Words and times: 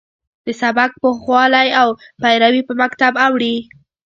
د 0.45 0.47
سبک 0.61 0.91
پوخوالی 1.01 1.69
او 1.81 1.87
پیروي 2.21 2.61
په 2.67 2.73
مکتب 2.81 3.13
اوړي. 3.25 3.55